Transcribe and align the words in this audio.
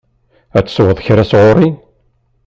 Ad 0.57 0.65
tesweḍ 0.65 0.97
kra 1.05 1.23
sɣur-i? 1.31 1.69